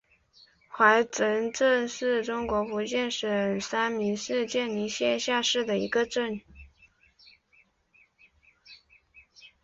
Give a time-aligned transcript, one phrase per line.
[0.71, 6.41] 濉城镇是中国福建省三明市建宁县下辖的一个镇。